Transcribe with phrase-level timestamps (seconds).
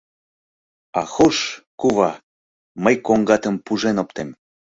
[0.99, 1.37] —А хош,
[1.79, 2.11] кува,
[2.83, 4.29] мый коҥгатым пужен оптем.